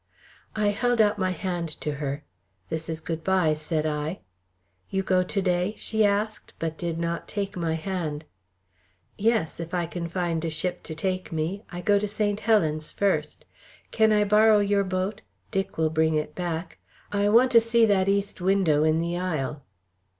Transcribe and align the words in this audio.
I 0.55 0.69
held 0.69 0.99
out 0.99 1.19
my 1.19 1.29
hand 1.29 1.69
to 1.81 1.91
her. 2.01 2.23
"This 2.69 2.89
is 2.89 2.99
good 3.01 3.23
bye," 3.23 3.53
said 3.53 3.85
I. 3.85 4.21
"You 4.89 5.03
go 5.03 5.21
to 5.21 5.41
day?" 5.43 5.75
she 5.77 6.03
asked, 6.03 6.53
but 6.57 6.75
did 6.75 6.97
not 6.97 7.27
take 7.27 7.55
my 7.55 7.75
hand. 7.75 8.25
"Yes, 9.15 9.59
if 9.59 9.75
I 9.75 9.85
can 9.85 10.07
find 10.07 10.43
a 10.43 10.49
ship 10.49 10.81
to 10.89 10.95
take 10.95 11.31
me. 11.31 11.65
I 11.71 11.81
go 11.81 11.99
to 11.99 12.07
St. 12.07 12.39
Helen's 12.39 12.91
first. 12.91 13.45
Can 13.91 14.11
I 14.11 14.23
borrow 14.23 14.57
your 14.57 14.83
boat; 14.83 15.21
Dick 15.51 15.77
will 15.77 15.91
bring 15.91 16.15
it 16.15 16.33
back. 16.33 16.79
I 17.11 17.29
want 17.29 17.51
to 17.51 17.61
see 17.61 17.85
that 17.85 18.09
east 18.09 18.41
window 18.41 18.83
in 18.83 19.01
the 19.01 19.19
aisle." 19.19 19.61